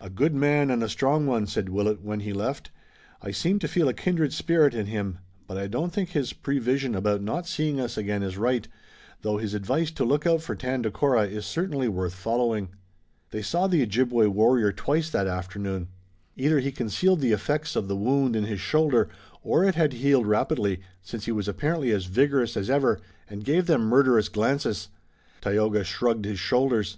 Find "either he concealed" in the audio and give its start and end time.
16.34-17.20